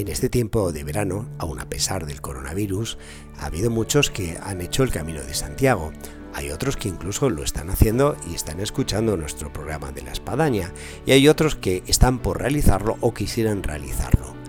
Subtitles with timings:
[0.00, 2.96] En este tiempo de verano, aun a pesar del coronavirus,
[3.38, 5.92] ha habido muchos que han hecho el Camino de Santiago.
[6.32, 10.72] Hay otros que incluso lo están haciendo y están escuchando nuestro programa de la espadaña.
[11.04, 14.39] Y hay otros que están por realizarlo o quisieran realizarlo.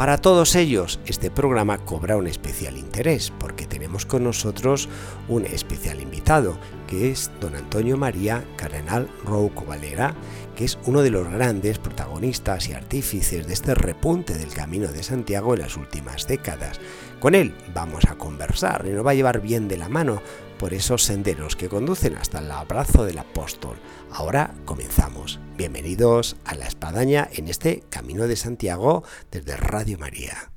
[0.00, 4.88] Para todos ellos, este programa cobra un especial interés porque tenemos con nosotros
[5.28, 10.14] un especial invitado, que es don Antonio María Cardenal Rouco Valera,
[10.56, 15.02] que es uno de los grandes protagonistas y artífices de este repunte del Camino de
[15.02, 16.80] Santiago en las últimas décadas.
[17.20, 20.22] Con él vamos a conversar y nos va a llevar bien de la mano
[20.58, 23.76] por esos senderos que conducen hasta el abrazo del apóstol.
[24.12, 25.40] Ahora comenzamos.
[25.60, 30.50] Bienvenidos a la espadaña en este Camino de Santiago desde Radio María.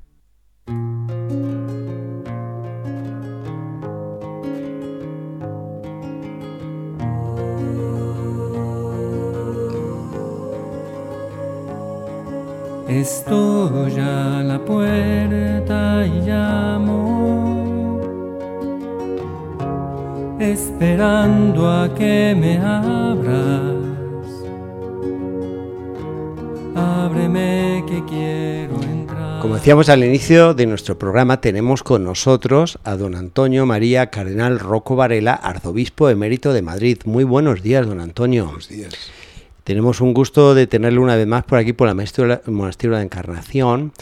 [12.88, 18.00] Estoy a la puerta y llamo,
[20.40, 23.73] esperando a que me abras.
[27.94, 29.40] Que quiero entrar.
[29.40, 34.58] Como decíamos al inicio de nuestro programa, tenemos con nosotros a don Antonio María Cardenal
[34.58, 36.98] Rocco Varela, arzobispo emérito de Madrid.
[37.04, 38.46] Muy buenos días, don Antonio.
[38.46, 38.94] Buenos días.
[39.62, 43.02] Tenemos un gusto de tenerle una vez más por aquí por la Monasterio de la
[43.02, 43.92] Encarnación.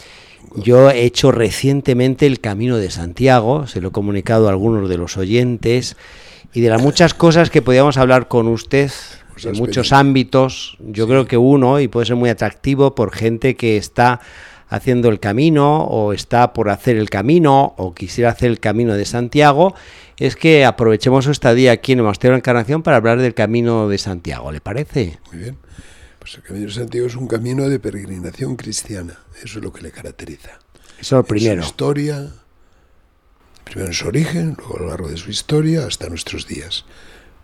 [0.55, 4.97] Yo he hecho recientemente el Camino de Santiago, se lo he comunicado a algunos de
[4.97, 5.95] los oyentes,
[6.53, 8.91] y de las muchas cosas que podíamos hablar con usted,
[9.43, 13.77] en muchos ámbitos, yo creo que uno, y puede ser muy atractivo por gente que
[13.77, 14.21] está
[14.69, 19.05] haciendo el camino o está por hacer el camino o quisiera hacer el camino de
[19.05, 19.75] Santiago,
[20.17, 23.87] es que aprovechemos esta día aquí en el Monasterio de Encarnación para hablar del Camino
[23.87, 25.19] de Santiago, ¿le parece?
[25.31, 25.57] Muy bien.
[26.19, 29.81] Pues el Camino de Santiago es un camino de peregrinación cristiana, eso es lo que
[29.81, 30.59] le caracteriza.
[30.99, 31.55] Eso es lo primero.
[31.55, 32.31] En su historia,
[33.65, 36.85] primero en su origen, luego a lo largo de su historia hasta nuestros días.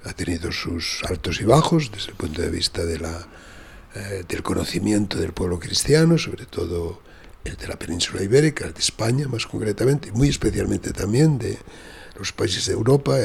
[0.06, 3.28] Ha tenido sus altos y bajos desde el punto de vista de la,
[3.96, 7.02] eh, del conocimiento del pueblo cristiano, sobre todo
[7.44, 11.58] el de la península ibérica, el de España más concretamente, y muy especialmente también de,
[12.20, 13.18] los países de Europa,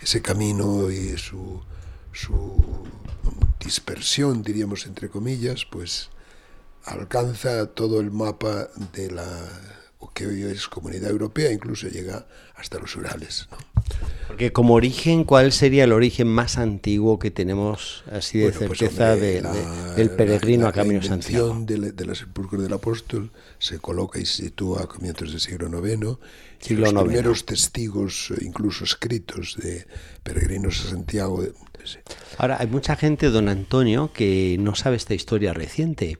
[0.00, 1.60] ese camino y su,
[3.58, 6.08] dispersión, diríamos entre comillas, pues
[6.84, 9.26] alcanza todo el mapa de la
[10.10, 12.26] que hoy es Comunidad Europea, incluso llega
[12.56, 13.48] hasta los Urales.
[13.50, 13.58] ¿no?
[14.26, 19.14] Porque como origen, ¿cuál sería el origen más antiguo que tenemos así de bueno, certeza
[19.14, 21.56] pues, hombre, de, la, de, del peregrino la, a Camino la Santiago?
[21.60, 25.40] De la, de la sepulcro del apóstol se coloca y se sitúa a comienzos del
[25.40, 26.18] siglo IX.
[26.60, 27.02] Siglo los IX.
[27.02, 29.86] primeros testigos, incluso escritos, de
[30.22, 31.42] peregrinos a Santiago.
[32.38, 36.18] Ahora, hay mucha gente, don Antonio, que no sabe esta historia reciente.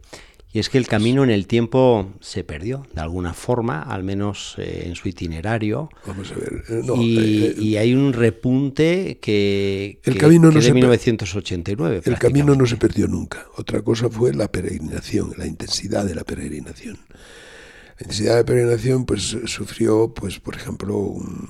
[0.55, 4.55] Y es que el camino en el tiempo se perdió, de alguna forma, al menos
[4.59, 5.89] eh, en su itinerario.
[6.07, 6.63] Vamos a ver.
[6.69, 10.65] eh, No, y, eh, y hay un repunte que, El que- camino que no es
[10.67, 12.03] de se per- 1989.
[12.05, 13.47] el camino no se perdió nunca.
[13.57, 16.99] Otra cosa fue la peregrinación, la intensidad de la peregrinación.
[17.99, 21.49] La intensidad de la peregrinación, pues, sufrió, pues, por ejemplo, un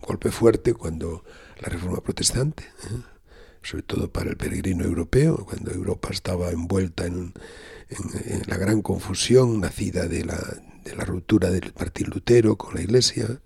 [0.00, 1.24] golpe fuerte cuando
[1.60, 3.02] la reforma protestante, ¿eh?
[3.62, 7.34] sobre todo para el peregrino europeo, cuando Europa estaba envuelta en,
[7.90, 10.38] en- la gran confusión nacida de la,
[11.06, 13.40] ruptura del Martín Lutero con la Iglesia,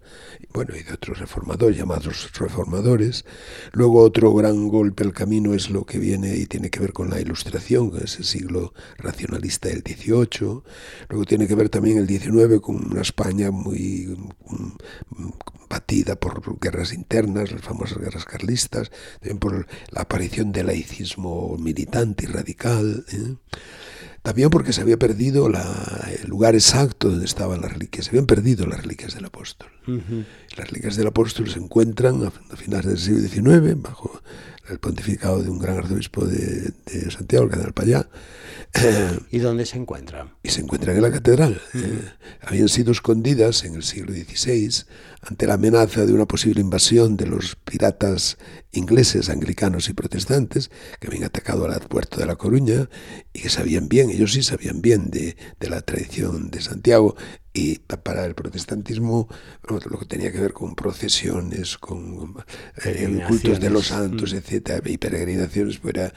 [0.53, 3.25] bueno, y de otros reformadores, llamados reformadores.
[3.73, 7.11] Luego otro gran golpe al camino es lo que viene y tiene que ver con
[7.11, 10.63] la Ilustración, con ese siglo racionalista del XVIII.
[11.09, 14.17] Luego tiene que ver también el XIX con una España muy
[14.47, 15.29] mm,
[15.69, 18.91] batida por guerras internas, las famosas guerras carlistas,
[19.21, 23.05] también por la aparición del laicismo militante y radical.
[23.13, 23.37] ¿eh?
[24.25, 28.25] También porque se había perdido la- el lugar exacto donde estaban las reliquias, se habían
[28.25, 29.69] perdido las reliquias del apóstol.
[30.57, 34.23] Las reliquias del apóstol se encuentran a, a finales del siglo XIX bajo
[34.69, 38.09] el pontificado de un gran arzobispo de, de Santiago, el cardenal Payá,
[39.31, 40.35] ¿Y dónde se encuentra?
[40.43, 41.61] y se encuentran en la catedral.
[41.75, 42.11] Eh,
[42.43, 44.85] habían sido escondidas en el siglo XVI
[45.23, 48.37] ante la amenaza de una posible invasión de los piratas
[48.73, 50.71] ingleses, anglicanos y protestantes
[51.01, 52.89] que habían atacado al puerto de La Coruña
[53.33, 57.17] y que sabían bien, ellos sí sabían bien de, de la tradición de Santiago
[57.57, 59.29] Y para el protestantismo,
[59.69, 62.35] lo que tenía que ver con procesiones, con
[62.85, 64.37] eh, cultos de los santos, mm.
[64.37, 66.13] etcétera, y peregrinaciones, pues era,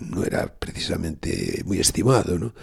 [0.00, 2.54] no era precisamente muy estimado, ¿no?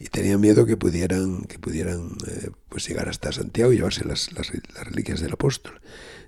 [0.00, 4.32] Y tenía miedo que pudieran, que pudieran eh, pues llegar hasta Santiago y llevarse las,
[4.32, 4.50] las,
[4.84, 5.80] reliquias del apóstol.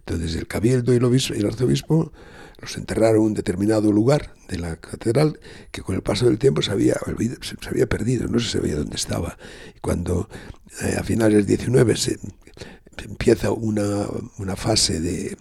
[0.07, 2.13] Entonces el cabildo y el, obispo, y el arzobispo
[2.61, 5.41] los enterraron en un determinado lugar de la catedral
[5.73, 6.95] que con el paso del tiempo se había,
[7.41, 9.37] se había perdido, no se sabía dónde estaba.
[9.75, 10.29] Y cuando
[10.83, 12.19] eh, a finales del 19 se,
[12.99, 14.07] empieza una,
[14.39, 15.37] una fase de,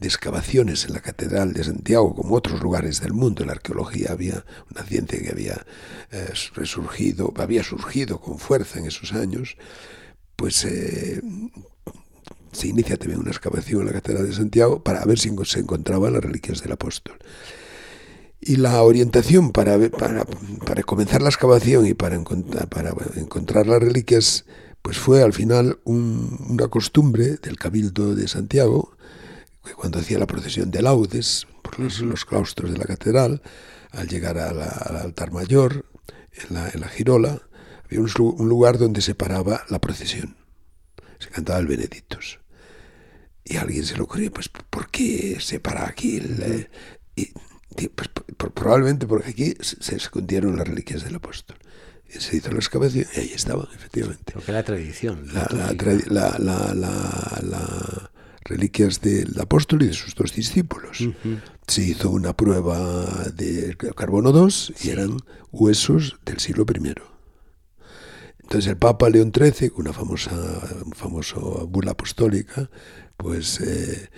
[0.00, 3.44] excavaciones en la Catedral de Santiago, como otros lugares del mundo.
[3.44, 5.64] La arqueología había una ciencia que había
[6.10, 9.56] eh, resurgido, había surgido con fuerza en esos años,
[10.34, 11.22] pues eh,
[12.52, 16.12] se inicia también una excavación en la Catedral de Santiago para ver si se encontraban
[16.12, 17.18] las reliquias del apóstol.
[18.40, 20.24] Y la orientación para, para,
[20.66, 24.44] para comenzar la excavación y para encontrar, para encontrar las reliquias,
[24.82, 28.96] pues fue al final una costumbre del Cabildo de Santiago,
[29.64, 33.42] que cuando hacía la procesión de laudes por los, claustros de la catedral,
[33.92, 34.60] al llegar al
[34.96, 35.86] altar mayor,
[36.32, 37.42] en la, en la girola,
[37.84, 40.36] había un, un lugar donde se paraba la procesión.
[41.20, 42.41] Se cantaba el Benedictus.
[43.44, 46.16] Y a alguien se le ocurrió, pues, ¿por qué se para aquí?
[46.16, 46.68] El,
[47.16, 47.32] y,
[47.88, 51.56] pues, probablemente porque aquí se escondieron las reliquias del apóstol.
[52.08, 54.32] Y se hizo la excavación y ahí estaban, efectivamente.
[54.34, 55.26] Porque la tradición.
[55.32, 56.74] La, la, la,
[57.42, 58.10] la,
[58.44, 60.98] reliquias del apóstol y de sus dos discípulos.
[61.66, 65.16] Se hizo una prueba de carbono 2 y eran
[65.52, 66.94] huesos del siglo I.
[68.42, 70.32] Entonces el Papa León XIII, con una famosa,
[70.94, 71.36] famosa
[71.66, 72.68] bula apostólica,
[73.16, 74.10] pues eh,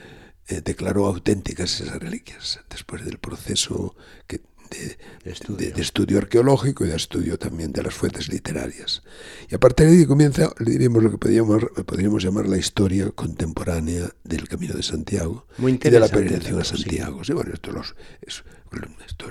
[0.49, 3.97] eh, declaró auténticas esas reliquias después del proceso
[4.27, 6.19] que, de, estudio.
[6.19, 9.03] arqueológico y de estudio también de las fuentes literarias.
[9.49, 13.11] Y a partir de ahí comienza, le diríamos lo que podríamos, podríamos llamar la historia
[13.11, 17.25] contemporánea del Camino de Santiago y de la peregrinación a Santiago.
[17.25, 17.33] Sí.
[17.33, 18.45] bueno, esto, los, es,
[19.07, 19.27] esto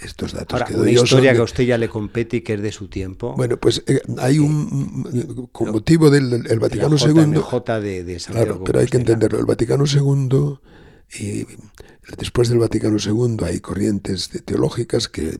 [0.00, 2.62] estos datos que doy una historia que a usted ya le compete y que es
[2.62, 3.34] de su tiempo.
[3.36, 7.80] Bueno, pues eh, hay un con motivo del el Vaticano II.
[7.80, 9.38] De, de claro, pero hay que entenderlo.
[9.38, 10.58] El Vaticano II
[11.18, 11.46] y
[12.18, 15.38] después del Vaticano II hay corrientes teológicas que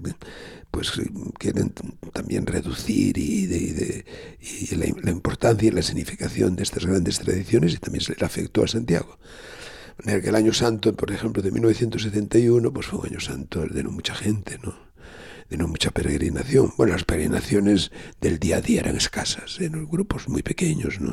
[0.71, 0.93] pues
[1.39, 1.73] quieren
[2.13, 4.05] también reducir y, de,
[4.41, 8.25] y la, la, importancia y la significación de estas grandes tradiciones y también se le
[8.25, 9.19] afectó a Santiago
[10.05, 13.91] que el año santo, por ejemplo, de 1971, pues fue un año santo de no
[13.91, 14.75] mucha gente, ¿no?
[15.49, 16.73] De no mucha peregrinación.
[16.77, 21.13] Bueno, las peregrinaciones del día a día eran escasas, en grupos muy pequeños, ¿no?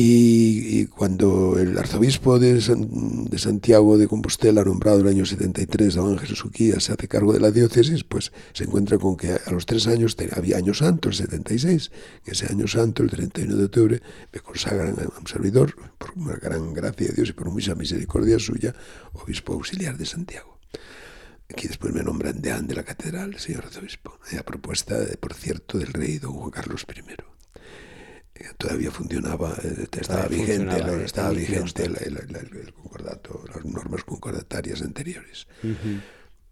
[0.00, 6.36] Y, cuando el arzobispo de, de, Santiago de Compostela, nombrado el año 73, Don Ángel
[6.36, 9.88] Suquía, se hace cargo de la diócesis, pues se encuentra con que a los tres
[9.88, 11.90] años había año santo, el 76.
[12.26, 14.02] En ese año santo, el 31 de octubre,
[14.32, 18.38] me consagran a un servidor, por una gran gracia de Dios y por mucha misericordia
[18.38, 18.76] suya,
[19.14, 20.60] obispo auxiliar de Santiago.
[21.50, 25.92] Aquí después me nombran deán de la catedral, señor arzobispo, a propuesta, por cierto, del
[25.92, 27.37] rey don Juan Carlos I
[28.56, 35.46] todavía funcionaba, eh, estaba vigente, estaba vigente el, concordato, las normas concordatarias anteriores.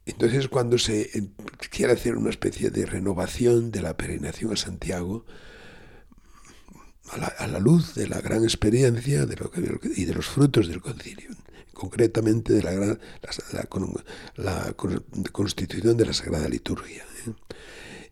[0.05, 1.29] Entonces, cuando se eh,
[1.71, 5.25] quiere hacer una especie de renovación de la peregrinación a Santiago,
[7.39, 9.61] a la, luz de la gran experiencia de lo que,
[9.97, 11.31] y de los frutos del concilio,
[11.73, 12.99] concretamente de la, gran,
[14.37, 14.75] la,
[15.31, 17.05] constitución de la Sagrada Liturgia.
[17.27, 17.33] ¿eh?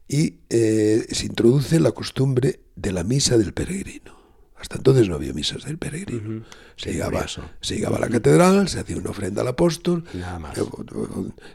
[0.08, 4.23] y eh, se introduce la costumbre de la misa del peregrino.
[4.64, 6.42] Hasta entonces no había misas del peregrino.
[6.76, 7.26] se, llegaba,
[7.60, 10.04] se, llegaba, a la catedral, se hacía una ofrenda al apóstol,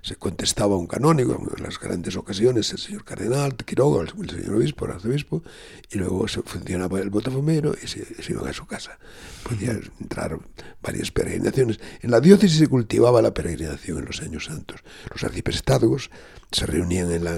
[0.03, 4.85] se contestaba un canónigo, en las grandes ocasiones el señor cardenal, Quiroga, el, señor obispo,
[4.85, 5.41] el arzobispo,
[5.89, 8.99] y luego se funcionaba el botafomero y se, se iban a su casa.
[9.41, 10.37] Podían entrar
[10.83, 11.79] varias peregrinaciones.
[12.01, 14.81] En la diócesis se cultivaba la peregrinación en los años santos.
[15.11, 16.11] Los arciprestazgos
[16.51, 17.31] se reunían en la,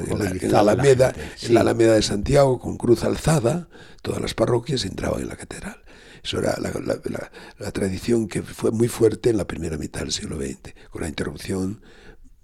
[0.59, 3.67] Alameda, en la Alameda de Santiago con cruz alzada,
[4.01, 5.60] todas las parroquias entraban en la catedral.
[6.23, 10.73] Eso era la, tradición que fue muy fuerte en la primera mitad del siglo XX,
[10.89, 11.81] con la interrupción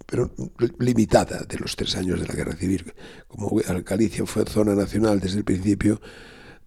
[0.06, 0.30] pero
[0.78, 2.94] limitada de los tres años de la Guerra Civil.
[3.26, 3.50] Como
[3.84, 6.00] Galicia fue zona nacional desde el principio,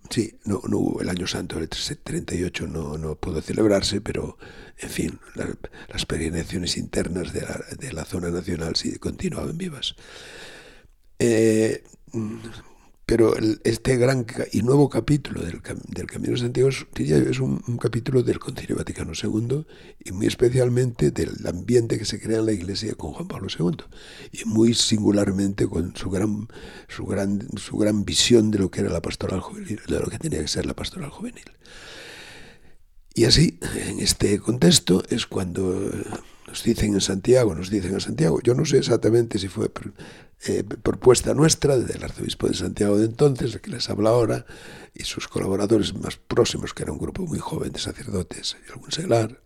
[0.09, 0.61] Sí, no,
[0.99, 4.37] el año santo del 38, no, no pudo celebrarse, pero
[4.77, 5.19] en fin,
[5.87, 9.95] las peregrinaciones internas de la, de zona nacional sí continuaban vivas.
[11.17, 11.83] Eh,
[13.11, 13.33] pero
[13.65, 19.11] este gran y nuevo capítulo del, Camino de Santiago es, un, capítulo del Concilio Vaticano
[19.21, 19.65] II
[20.05, 23.83] y muy especialmente del ambiente que se crea en la Iglesia con Juan Pablo II
[24.31, 26.47] y muy singularmente con su gran,
[26.87, 30.17] su gran, su gran visión de lo que era la pastoral juvenil, de lo que
[30.17, 31.51] tenía que ser la pastoral juvenil.
[33.13, 35.91] Y así, en este contexto, es cuando
[36.47, 39.69] nos dicen en Santiago, nos dicen en Santiago, yo no sé exactamente si fue
[40.47, 44.45] eh, propuesta nuestra del arzobispo de Santiago de entonces, que les habla ahora,
[44.93, 48.91] y sus colaboradores más próximos, que era un grupo muy joven de sacerdotes y algún
[48.91, 49.41] seglar,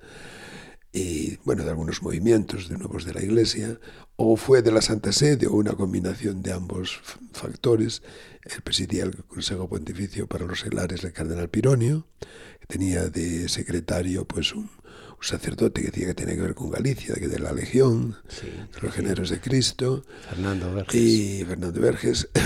[0.93, 3.77] y bueno, de algunos movimientos de nuevos de la Iglesia,
[4.15, 7.01] o fue de la Santa Sede, o una combinación de ambos
[7.33, 8.01] factores.
[8.43, 12.07] Él presidía el Consejo Pontificio para los Seglares el Cardenal Pironio,
[12.61, 14.69] que tenía de secretario pues un,
[15.17, 18.47] un sacerdote que decía que tenía que ver con Galicia, que de la Legión, Sí,
[18.47, 20.95] de los Generos de Cristo, Fernando Verges.
[21.01, 22.29] y Fernando Verges.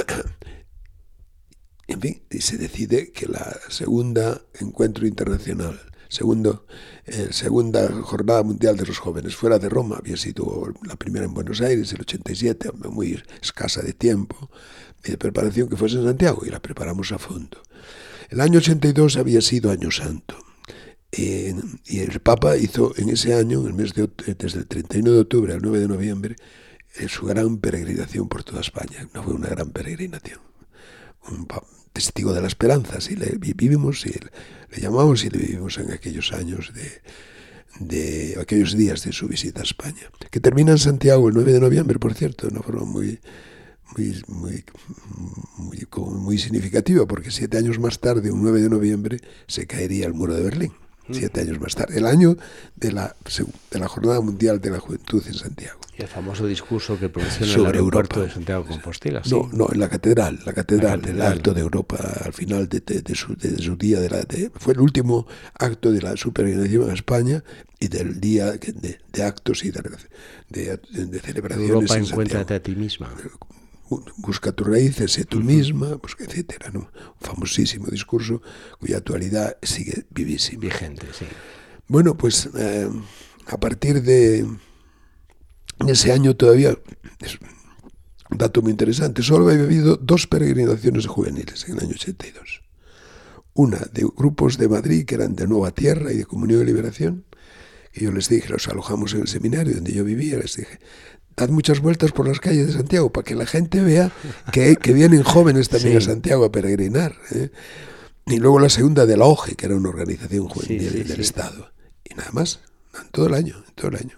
[1.88, 6.66] en fin, y se decide que la segunda encuentro internacional, segundo,
[7.06, 11.34] eh, segunda jornada mundial de los jóvenes fuera de Roma, había sido la primera en
[11.34, 14.50] Buenos Aires, el 87, muy escasa de tiempo,
[15.04, 17.62] y de preparación que fuese en Santiago, y la preparamos a fondo.
[18.30, 20.38] El año 82 había sido año santo.
[21.12, 25.20] Y el Papa hizo en ese año, en el mes de, desde el 31 de
[25.20, 26.36] octubre al 9 de noviembre,
[26.96, 29.08] eh, su gran peregrinación por toda España.
[29.14, 30.40] No fue una gran peregrinación.
[31.30, 31.48] Un
[31.94, 34.12] testigo de la esperanza, sí, le vivimos, sí,
[34.72, 37.02] le llamamos y le vivimos en aquellos años de,
[37.80, 41.60] de aquellos días de su visita a España, que termina en Santiago el 9 de
[41.60, 43.20] noviembre, por cierto, de una forma muy,
[43.98, 44.64] muy, muy,
[45.58, 50.14] muy, muy significativa, porque siete años más tarde, un 9 de noviembre, se caería el
[50.14, 50.74] muro de Berlín
[51.12, 52.38] siete años más tarde, el año
[52.76, 53.16] de la,
[53.72, 55.80] de la Jornada Mundial de la Juventud en Santiago.
[55.98, 58.20] Y el famoso discurso que pronunció en el aeropuerto Europa.
[58.22, 59.24] de Santiago Compostela.
[59.24, 59.32] ¿sí?
[59.32, 63.02] No, no, en la catedral, la catedral, del Alto de Europa, al final de, de,
[63.02, 64.26] de, su, de su, día, de la,
[64.56, 67.44] fue el último acto de la su peregrinación a España
[67.80, 70.80] y del día de, actos y de,
[71.22, 71.70] celebraciones.
[71.70, 73.10] Europa, encuéntrate a ti misma
[74.18, 76.80] busca tus raíces, sé tú misma, pues, etcétera, ¿no?
[76.80, 78.42] Un famosísimo discurso
[78.80, 80.62] cuya actualidad sigue vivísima.
[80.62, 81.26] Vigente, sí.
[81.88, 82.88] Bueno, pues eh,
[83.48, 84.46] a partir de
[85.88, 86.78] ese año todavía,
[87.20, 87.40] es
[88.30, 92.62] un dato muy interesante, solo había habido dos peregrinaciones juveniles en el año 82.
[93.56, 97.26] Una de grupos de Madrid que eran de Nueva Tierra y de Comunión y Liberación,
[97.92, 100.80] y yo les dije, los alojamos en el seminario donde yo vivía, les dije,
[101.40, 104.12] dad muchas vueltas por las calles de Santiago para que la gente vea
[104.52, 105.98] que, que vienen jóvenes también sí.
[105.98, 107.16] a Santiago a peregrinar.
[107.32, 107.50] ¿eh?
[108.26, 111.20] Y luego la segunda de la OGE, que era una organización juvenil sí, sí, del
[111.22, 111.72] Estado.
[112.04, 112.60] Y nada más,
[113.02, 114.18] en todo el año, en todo el año.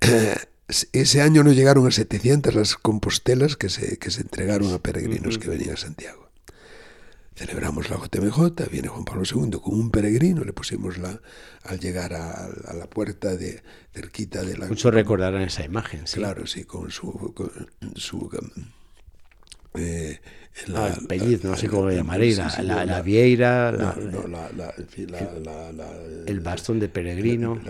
[0.00, 0.36] Eh,
[0.92, 5.36] ese año no llegaron a 700 las compostelas que se, que se entregaron a peregrinos
[5.36, 5.42] uh -huh.
[5.42, 6.21] que venían a Santiago.
[7.42, 11.20] Celebramos la JMJ, viene Juan Pablo II con un peregrino, le pusimos la
[11.64, 14.68] al llegar a, a la puerta de cerquita de la...
[14.68, 16.20] Muchos recordarán esa imagen, sí.
[16.20, 17.34] Claro, sí, con su...
[17.34, 17.50] Con
[17.96, 18.30] su
[19.74, 20.20] eh,
[20.68, 23.96] la, ah, el pelliz, no sé cómo le llamaré, la, sí, la, la, vieira, la,
[23.96, 24.72] no, la,
[26.26, 27.60] el bastón de peregrino,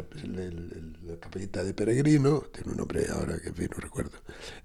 [1.12, 4.18] la, capellita de peregrino, tiene un nombre ahora que en no recuerdo,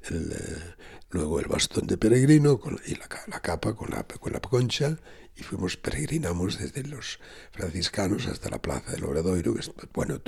[0.10, 0.75] el, eh,
[1.10, 4.98] luego el bastón de peregrino con, y la, capa con la, con la concha,
[5.36, 7.20] y fuimos, peregrinamos desde los
[7.51, 10.20] franciscanos hasta la plaza del Obradoiro, que es, bueno,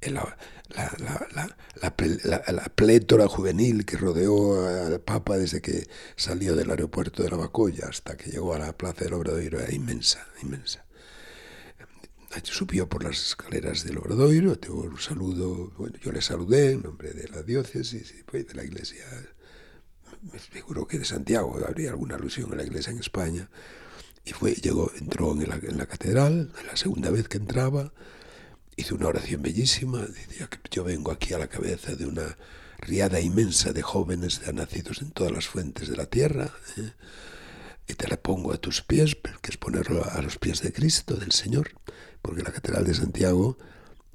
[0.00, 0.36] la,
[0.70, 7.22] la, la, la, la, plétora juvenil que rodeó al Papa desde que salió del aeropuerto
[7.22, 10.85] de la Bacoya hasta que llegó a la plaza del Obradoiro era inmensa, inmensa.
[12.42, 17.12] Subió por las escaleras del Obradoiro, tuvo un saludo, bueno, yo le saludé en nombre
[17.12, 19.04] de la diócesis y de la iglesia,
[20.32, 23.48] me figuro que de Santiago, habría alguna alusión a la iglesia en España,
[24.24, 27.92] y fue, llegó, entró en la, catedral, la segunda vez que entraba,
[28.76, 32.36] hizo una oración bellísima, decía que yo vengo aquí a la cabeza de una
[32.78, 36.92] riada inmensa de jóvenes nacidos en todas las fuentes de la tierra, ¿eh?
[37.88, 41.16] Y te la pongo a tus pies, que es ponerlo a los pies de Cristo,
[41.16, 41.70] del Señor,
[42.22, 43.58] porque la Catedral de Santiago,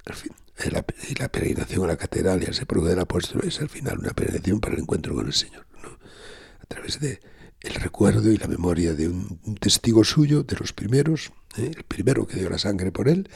[0.04, 0.32] al fin,
[0.70, 3.98] la, y la peregrinación a la catedral y al sepulcro del apóstol es al final
[3.98, 5.98] una peregrinación para el encuentro con el Señor, ¿no?
[6.60, 7.20] a través de
[7.60, 11.70] el recuerdo y la memoria de un, un testigo suyo, de los primeros, ¿eh?
[11.76, 13.28] el primero que dio la sangre por él,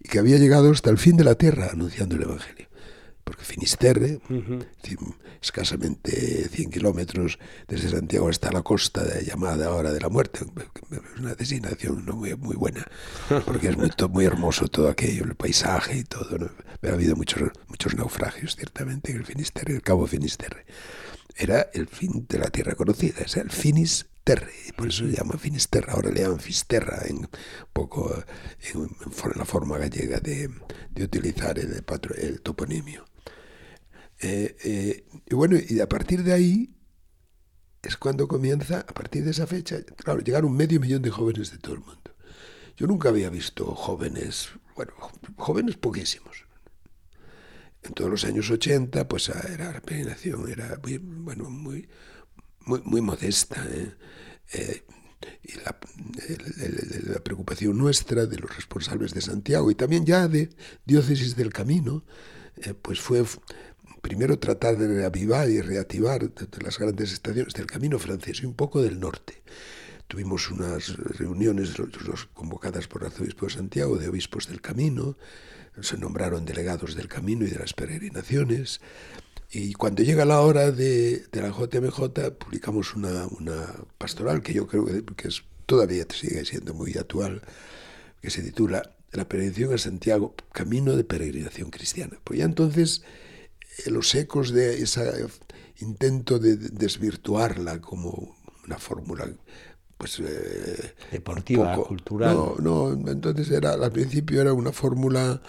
[0.00, 2.68] y que había llegado hasta el fin de la tierra anunciando el Evangelio.
[3.38, 5.14] Finisterre, uh -huh.
[5.40, 7.38] escasamente 100 kilómetros
[7.68, 12.16] desde Santiago hasta la costa de, llamada Hora de la Muerte, es una designación no
[12.16, 12.86] muy, muy buena,
[13.46, 16.38] porque es muy, muy hermoso todo aquello, el paisaje y todo.
[16.38, 16.50] ¿no?
[16.82, 20.64] Ha habido muchos, muchos naufragios, ciertamente, en el Finisterre, el Cabo Finisterre
[21.36, 25.36] era el fin de la tierra conocida, es el finis Finisterre, por eso se llama
[25.36, 27.28] Finisterra, ahora le llaman Fisterra, en,
[27.74, 28.24] poco
[28.72, 28.88] en,
[29.36, 30.48] la forma gallega de,
[31.02, 31.84] utilizar el,
[32.16, 33.04] el toponimio.
[34.26, 36.74] Eh, eh, y bueno, y a partir de ahí
[37.82, 41.58] es cuando comienza, a partir de esa fecha, claro, llegaron medio millón de jóvenes de
[41.58, 42.16] todo el mundo.
[42.74, 44.94] Yo nunca había visto jóvenes, bueno,
[45.36, 46.46] jóvenes poquísimos.
[47.82, 51.86] En todos los años 80, pues ah, era la peregrinación, era muy, bueno, muy,
[52.64, 53.62] muy, modesta.
[54.54, 54.86] ¿eh?
[55.42, 55.78] Y la,
[57.22, 60.48] preocupación nuestra de los responsables de Santiago y también ya de
[60.86, 62.06] Diócesis del Camino,
[62.80, 63.22] pues fue
[64.04, 66.30] primero tratar de reavivar y reactivar
[66.62, 69.42] las grandes estaciones del Camino francés y un poco del norte.
[70.08, 71.72] Tuvimos unas reuniones
[72.34, 75.16] convocadas por el arzobispo de Santiago, de obispos del Camino,
[75.80, 78.82] se nombraron delegados del Camino y de las peregrinaciones.
[79.50, 83.26] Y cuando llega la hora de, la JMJ, publicamos una,
[83.96, 84.84] pastoral que yo creo
[85.16, 87.40] que, es, todavía sigue siendo muy actual,
[88.20, 88.82] que se titula
[89.12, 92.18] La peregrinación a Santiago, Camino de Peregrinación Cristiana.
[92.22, 93.02] Pues ya entonces
[93.86, 95.26] los ecos de ese
[95.78, 99.28] intento de desvirtuarla como una fórmula
[99.96, 102.34] pues eh, deportiva, cultural.
[102.34, 105.40] No, no, entonces era al principio era una fórmula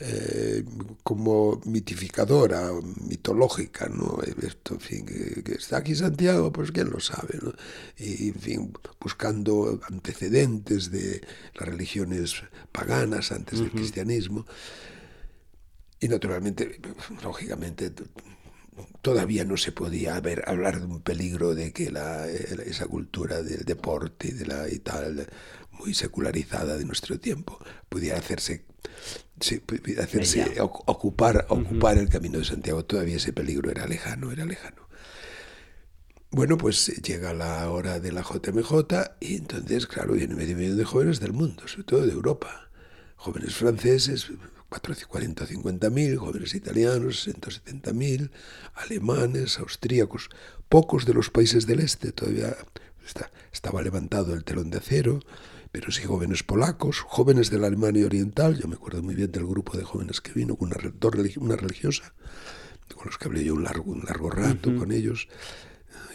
[0.00, 0.64] eh,
[1.02, 2.70] como mitificadora,
[3.08, 4.20] mitológica, ¿no?
[4.42, 7.52] Esto, en fin, que, está aquí Santiago, pues quién lo sabe, ¿no?
[7.96, 11.20] Y, en fin, buscando antecedentes de
[11.54, 14.46] las religiones paganas antes del cristianismo.
[16.00, 16.80] Y naturalmente,
[17.22, 17.92] lógicamente,
[19.02, 23.64] todavía no se podía ver, hablar de un peligro de que la, esa cultura del
[23.64, 25.26] deporte de la, y tal,
[25.72, 28.64] muy secularizada de nuestro tiempo, pudiera hacerse,
[29.98, 32.84] hacerse ocupar, ocupar el camino de Santiago.
[32.84, 34.88] Todavía ese peligro era lejano, era lejano.
[36.30, 40.84] Bueno, pues llega la hora de la JMJ y entonces, claro, viene medio millón de
[40.84, 42.70] jóvenes del mundo, sobre todo de Europa.
[43.16, 44.30] Jóvenes franceses,
[44.68, 48.30] 40 o 50 mil, jóvenes italianos, 170 mil,
[48.74, 50.28] alemanes, austríacos,
[50.68, 52.54] pocos de los países del este, todavía
[53.52, 55.20] estaba levantado el telón de acero,
[55.72, 59.46] pero sí jóvenes polacos, jóvenes de la Alemania Oriental, yo me acuerdo muy bien del
[59.46, 60.76] grupo de jóvenes que vino con una,
[61.36, 62.14] una religiosa,
[62.94, 65.28] con los que hablé yo un largo, un largo rato con ellos,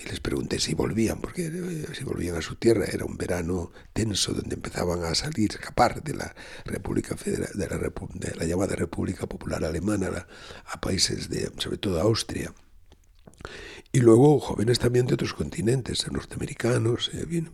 [0.03, 3.71] y les pregunté si volvían, porque eh, si volvían a su tierra era un verano
[3.93, 6.35] tenso donde empezaban a salir, escapar de la
[6.65, 10.27] República Federal, de la, de la llamada República Popular Alemana
[10.65, 12.53] a, países de, sobre todo a Austria.
[13.91, 17.51] Y luego jóvenes también de otros continentes, norteamericanos, eh, vino,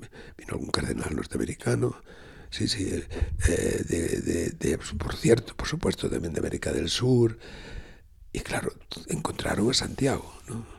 [0.48, 2.02] algún cardenal norteamericano,
[2.50, 2.90] sí, sí,
[3.48, 7.38] eh, de, de, por cierto, por supuesto, también de América del Sur.
[8.32, 8.72] Y claro,
[9.08, 10.79] encontraron a Santiago, ¿no?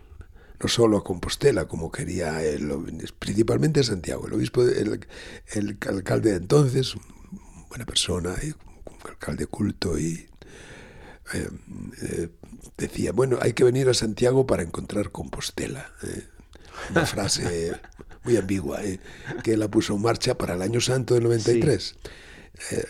[0.60, 2.70] No solo a Compostela, como quería él,
[3.18, 4.26] principalmente a Santiago.
[4.26, 5.06] El obispo, el,
[5.54, 6.94] el alcalde de entonces,
[7.70, 10.28] buena persona, un alcalde culto, y
[11.32, 11.48] eh,
[12.02, 12.28] eh,
[12.76, 15.92] decía, bueno, hay que venir a Santiago para encontrar Compostela.
[16.02, 16.26] Eh".
[16.90, 17.72] Una frase
[18.24, 18.80] muy ambigua,
[19.42, 21.96] que la puso en marcha para el año santo del 93.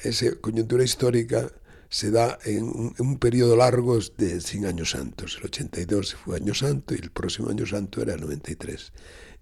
[0.02, 1.48] esa coyuntura histórica
[1.90, 5.36] se da en un, periodo largo de 100 años santos.
[5.40, 8.92] El 82 fue año santo y el próximo año santo era el 93.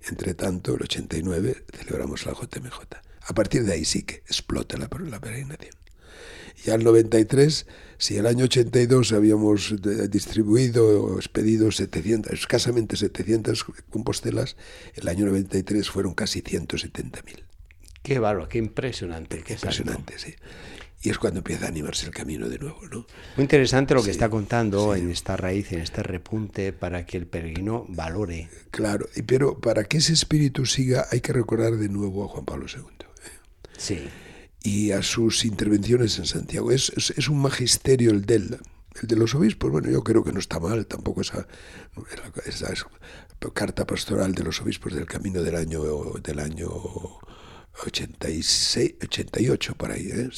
[0.09, 2.79] Entre tanto, el 89 celebramos la JMJ.
[3.21, 5.75] A partir de ahí sí que explota la, la peregrinación.
[6.65, 7.67] Ya el 93,
[7.99, 9.75] si el año 82 habíamos
[10.11, 14.57] distribuido o expedido 700, escasamente 700 compostelas,
[14.95, 17.45] el año 93 fueron casi 170.000.
[18.03, 19.43] Qué bárbaro, qué impresionante.
[19.43, 20.35] Qué impresionante, sí
[21.01, 22.81] y es cuando empieza a animarse el camino de nuevo.
[22.91, 23.07] ¿no?
[23.37, 27.27] Muy interesante lo que está contando en esta raíz, en este repunte, para que el
[27.27, 28.49] peregrino valore.
[28.71, 32.67] Claro, pero para que ese espíritu siga hay que recordar de nuevo a Juan Pablo
[32.67, 32.83] II.
[32.83, 33.49] ¿eh?
[33.77, 34.09] Sí.
[34.63, 36.73] Y a sus intervenciones en Santiago.
[36.73, 38.59] Es, es, un magisterio el de El
[39.03, 41.47] de los obispos, bueno, yo creo que no está mal, tampoco esa,
[42.45, 42.89] esa, esa
[43.55, 45.81] carta pastoral de los obispos del camino del año,
[46.21, 46.69] del año
[47.87, 50.31] 86, 88 por ahí, ¿eh?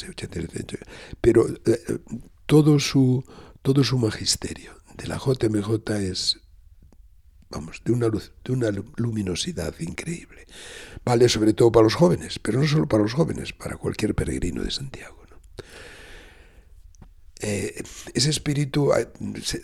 [1.21, 1.99] pero eh,
[2.47, 3.25] todo, su,
[3.63, 6.41] todo su magisterio de la JMJ es,
[7.49, 10.47] vamos, de una, luz, de una luminosidad increíble.
[11.05, 14.63] Vale sobre todo para los jóvenes, pero no solo para los jóvenes, para cualquier peregrino
[14.63, 15.20] de Santiago.
[17.43, 19.07] Eh, ese espíritu hay,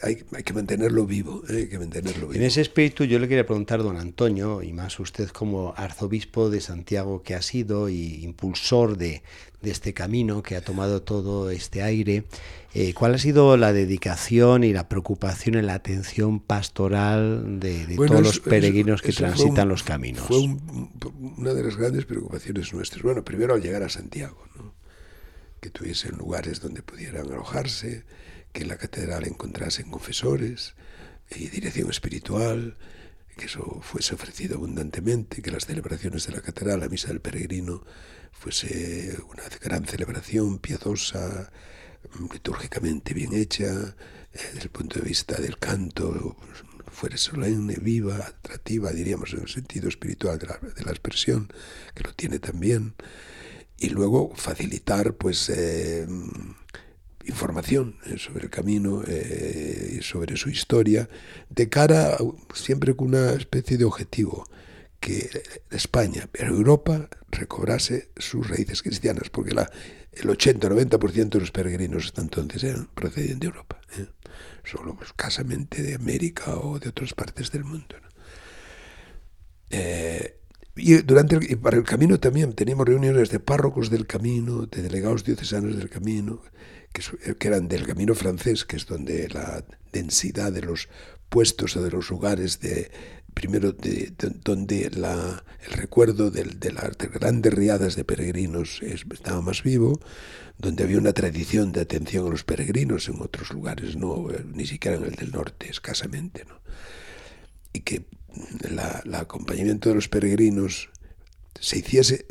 [0.03, 2.35] hay, que mantenerlo vivo, eh, hay que mantenerlo vivo.
[2.35, 6.61] En ese espíritu yo le quería preguntar, don Antonio, y más usted como arzobispo de
[6.61, 9.23] Santiago que ha sido y impulsor de,
[9.61, 12.25] de este camino que ha tomado todo este aire,
[12.73, 17.97] eh, ¿cuál ha sido la dedicación y la preocupación en la atención pastoral de, de
[17.97, 20.25] todos los peregrinos que transitan los caminos?
[20.25, 20.39] Fue
[21.37, 23.03] una de las grandes preocupaciones nuestras.
[23.03, 24.76] Bueno, primero al llegar a Santiago, ¿no?
[25.61, 28.05] Que tuviesen lugares donde pudieran alojarse,
[28.53, 30.75] que en la catedral encontrasen confesores
[31.31, 32.77] y dirección espiritual,
[33.37, 37.85] que eso fuese ofrecido abundantemente, que las celebraciones de la catedral, la misa del peregrino,
[38.33, 41.51] fuese una gran celebración piadosa,
[42.33, 43.97] litúrgicamente bien hecha,
[44.33, 46.37] eh, desde el punto de vista del canto,
[46.91, 51.49] fuera solemne, viva, atractiva, diríamos en el sentido espiritual de la, de la expresión,
[51.95, 52.95] que lo tiene también
[53.79, 56.07] y luego facilitar pues eh,
[57.27, 61.09] información eh, sobre el camino eh, y sobre su historia
[61.51, 62.17] de cara
[62.55, 64.49] siempre con una especie de objetivo
[65.01, 65.29] que
[65.71, 69.71] España, pero Europa recobrase sus raíces cristianas, porque la,
[70.13, 73.79] el 80-90% de los peregrinos hasta entonces eran, procedían de Europa,
[74.65, 77.97] solo escasamente de América o de otras partes del mundo.
[80.77, 85.25] Y durante el, para el camino también teníamos reuniones de párrocos del camino, de delegados
[85.25, 86.43] diocesanos del camino,
[86.93, 87.03] que,
[87.35, 90.89] que, eran del camino francés, que es donde la densidad de los
[91.31, 92.91] puestos o de los lugares de
[93.33, 99.43] primero de, de, donde la, el recuerdo de, las grandes riadas de peregrinos es, estaba
[99.43, 100.01] más vivo,
[100.59, 104.97] donde había una tradición de atención a los peregrinos en otros lugares, no ni siquiera
[104.97, 106.61] en el del norte, escasamente, ¿no?
[107.75, 108.07] y que
[108.65, 110.91] el acompañamiento de los peregrinos
[111.61, 112.27] se hiciese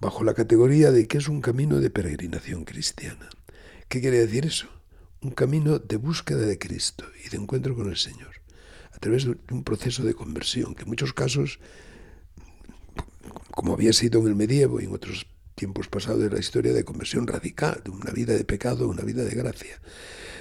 [0.00, 3.28] bajo la categoría de que es un camino de peregrinación cristiana.
[3.88, 4.68] ¿Qué quiere decir eso?
[5.22, 8.42] Un camino de búsqueda de Cristo y de encuentro con el Señor,
[8.92, 11.58] a través de un proceso de conversión, que en muchos casos,
[13.52, 16.84] como había sido en el medievo y en otros tiempos pasados de la historia, de
[16.84, 19.80] conversión radical, de una vida de pecado una vida de gracia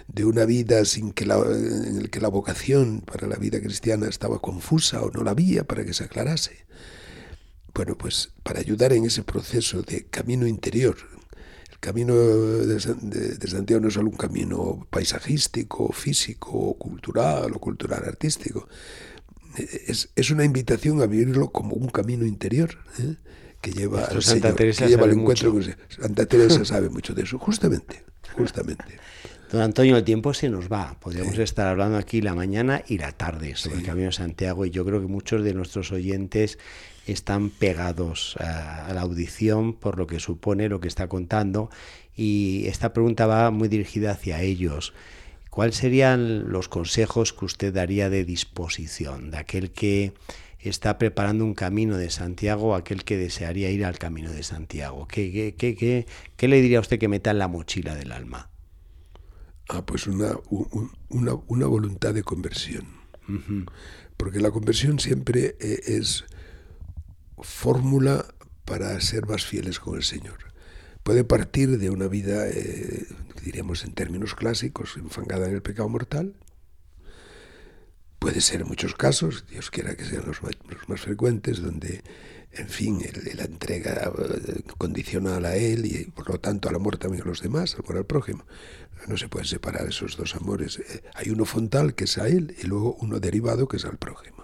[0.08, 0.84] de una vida
[1.25, 5.32] la, en el que la vocación para la vida cristiana estaba confusa o no la
[5.32, 6.65] había para que se aclarase.
[7.73, 10.95] Bueno, pues para ayudar en ese proceso de camino interior,
[11.71, 18.67] el camino de Santiago no es solo un camino paisajístico, físico, cultural o cultural artístico,
[19.88, 22.78] es, es, una invitación a vivirlo como un camino interior.
[22.99, 23.15] ¿eh?
[23.65, 25.71] Que lleva al Santa Señor, Teresa que lleva sabe al encuentro mucho.
[25.71, 28.04] con Santa Teresa sabe mucho de eso, justamente,
[28.38, 28.86] justamente.
[29.51, 30.97] Don Antonio, el tiempo se nos va.
[30.99, 31.41] Podríamos Sí.
[31.43, 33.82] estar hablando aquí la mañana y la tarde sobre Sí.
[33.82, 36.58] el Camino de Santiago y yo creo que muchos de nuestros oyentes
[37.08, 41.69] están pegados a, a la audición por lo que supone lo que está contando
[42.15, 44.93] y esta pregunta va muy dirigida hacia ellos.
[45.51, 50.12] ¿Cuáles serían los consejos que usted daría de disposición de aquel que
[50.69, 55.08] está preparando un camino de Santiago, aquel que desearía ir al camino de Santiago?
[55.08, 58.12] ¿Qué, qué, qué, qué, qué le diría a usted que meta en la mochila del
[58.12, 58.49] alma?
[59.69, 62.86] Ah, pues una, un- una, una voluntad de conversión.
[64.17, 66.25] Porque la conversión siempre eh, es
[67.41, 68.25] fórmula
[68.65, 70.38] para ser más fieles con el Señor.
[71.04, 73.06] Puede partir de una vida, eh,
[73.43, 76.36] diríamos en términos clásicos, enfangada en el pecado mortal.
[78.26, 82.02] Puede ser muchos casos, Dios quiera que sean los más, frecuentes, donde,
[82.54, 86.98] en fin, el- la entrega eh, condicional a Él y por lo tanto al amor
[86.98, 88.44] también a los demás, al amor al prójimo.
[89.08, 90.80] No se pueden separar esos dos amores.
[90.80, 94.00] Eh, Hay uno frontal que es a Él y luego uno derivado que es al
[94.00, 94.44] prójimo.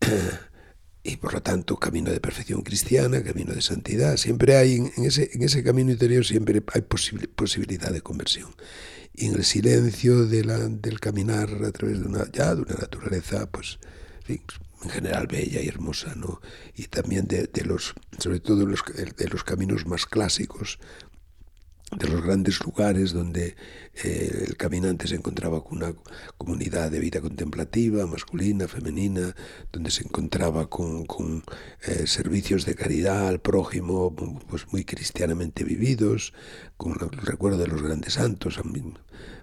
[1.02, 4.18] y por lo tanto camino de perfección cristiana, camino de santidad.
[4.18, 8.54] Siempre hay en ese, en ese camino interior siempre hay posibil- posibilidad de conversión.
[9.14, 12.74] Y en el silencio de la, del caminar a través de una, ya de una
[12.74, 13.78] naturaleza, pues,
[14.28, 16.40] en general bella y hermosa, ¿no?
[16.76, 20.78] Y también de, de los, sobre todo los, de los caminos más clásicos,
[21.98, 23.54] de los grandes lugares donde
[24.02, 25.94] eh, el caminante se encontraba con una
[26.38, 29.34] comunidad de vida contemplativa, masculina, femenina,
[29.72, 31.44] donde se encontraba con, con
[31.86, 34.14] eh, servicios de caridad al prójimo,
[34.48, 36.32] pues muy cristianamente vividos,
[36.76, 38.58] con el recuerdo de los grandes santos,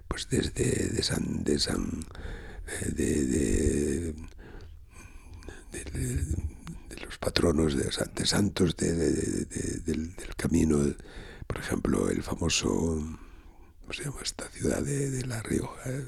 [0.08, 2.04] pues desde de San, de San,
[2.82, 4.14] eh, de, de,
[7.04, 10.78] los patronos de, san- de santos de- de- de- de- del, del camino,
[11.50, 15.90] por ejemplo, el famoso, ¿cómo se llama esta ciudad de, de La Rioja?
[15.90, 16.04] Eh,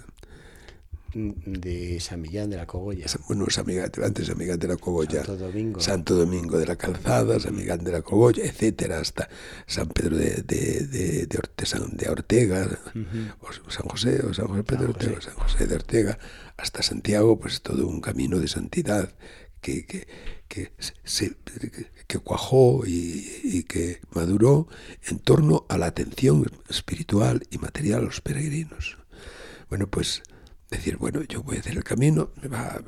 [1.14, 3.06] de San Millán de la Cogolla.
[3.26, 5.24] Bueno, San Miguel, antes San Miguel de la Cogolla.
[5.24, 5.80] Santo Domingo.
[5.80, 9.28] Santo Domingo de la Calzada, San Miguel de la Cogolla, etcétera, hasta
[9.66, 13.34] San Pedro de, de, de, de Ortega, de Ortega uh -huh.
[13.40, 15.08] o San José, o San José Pedro San José.
[15.08, 16.18] Ortega, San José de Ortega,
[16.56, 19.12] hasta Santiago, pues todo un camino de santidad
[19.60, 20.06] que, que,
[20.48, 24.68] que se, que cuajó y, y, que maduró
[25.04, 28.98] en torno a la atención espiritual y material a los peregrinos.
[29.68, 30.22] Bueno, pues
[30.70, 32.82] decir, bueno, yo voy a hacer el camino, me va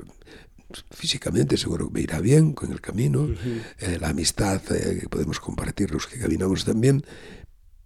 [0.91, 3.63] físicamente seguro que me irá bien con el camino, uh -huh.
[3.79, 7.05] eh, la amistad eh, que podemos compartir los que caminamos también,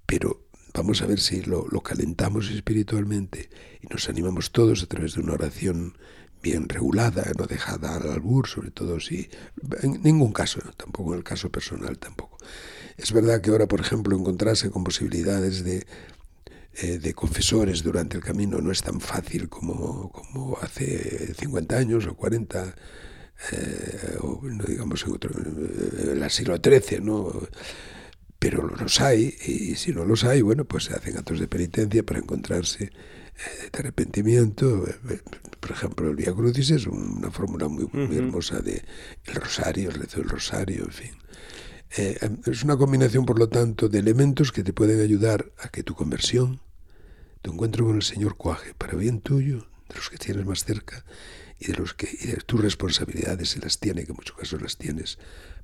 [0.06, 3.50] pero vamos a ver si lo, lo, calentamos espiritualmente
[3.82, 5.98] y nos animamos todos a través de una oración
[6.42, 9.28] bien regulada, no dejada al albur, sobre todo si...
[9.82, 12.38] En ningún caso, tampoco en el caso personal tampoco.
[12.96, 15.86] Es verdad que ahora, por ejemplo, encontrarse con posibilidades de,
[16.74, 22.06] eh, de confesores durante el camino no es tan fácil como, como hace 50 años
[22.06, 22.74] o 40,
[23.52, 27.32] eh, o no digamos en, otro, en el siglo XIII, ¿no?
[28.38, 32.04] pero los hay, y si no los hay, bueno, pues se hacen actos de penitencia
[32.04, 32.90] para encontrarse eh,
[33.72, 34.84] de arrepentimiento.
[35.60, 38.84] Por ejemplo, el Via Crucis es una fórmula muy, muy hermosa de
[39.24, 41.10] el rosario, el rezo del rosario, en fin.
[41.96, 45.82] Eh, es una combinación, por lo tanto, de elementos que te pueden ayudar a que
[45.82, 46.60] tu conversión,
[47.42, 51.04] tu encuentro con el Señor cuaje para bien tuyo, de los que tienes más cerca
[51.58, 54.60] y de los que y de tus responsabilidades si las tiene, que en muchos casos
[54.60, 55.18] las tienes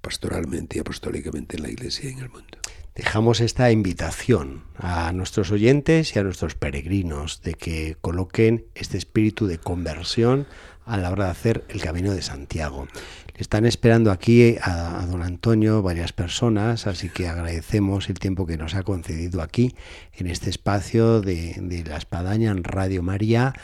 [0.04, 2.58] pastoralmente y apostólicamente en la Iglesia y en el mundo.
[2.94, 9.48] Dejamos esta invitación a nuestros oyentes y a nuestros peregrinos de que coloquen este espíritu
[9.48, 10.46] de conversión
[10.84, 12.86] a la hora de hacer el camino de Santiago.
[13.34, 18.58] Le están esperando aquí a, don Antonio varias personas, así que agradecemos el tiempo que
[18.58, 19.74] nos ha concedido aquí
[20.12, 23.54] en este espacio de la espadaña en Radio María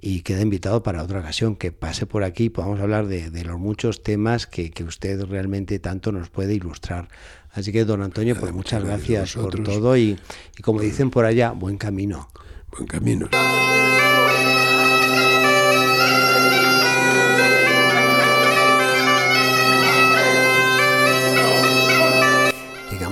[0.00, 3.44] y queda invitado para otra ocasión que pase por aquí y podamos hablar de, de
[3.44, 7.08] los muchos temas que, que, usted realmente tanto nos puede ilustrar.
[7.50, 10.18] Así que, don Antonio, pues muchas gracias por todo y,
[10.58, 12.28] y como dicen por allá, buen camino.
[12.70, 13.28] Buen camino.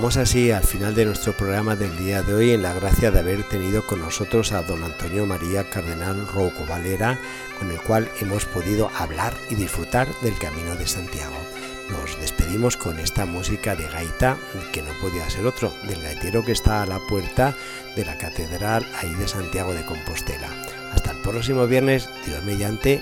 [0.05, 3.21] Llegamos así al final de nuestro programa del día de hoy en la gracia de
[3.21, 7.17] haber tenido con nosotros a don Antonio María Cardenal Roco Valera,
[7.57, 11.35] con el cual hemos podido hablar y disfrutar del Camino de Santiago.
[11.89, 14.37] Nos despedimos con esta música de gaita,
[14.71, 17.55] que no podía ser otro, del gaitero que está a la puerta
[17.95, 20.49] de la Catedral ahí de Santiago de Compostela.
[20.93, 23.01] Hasta el próximo viernes, Dios mediante,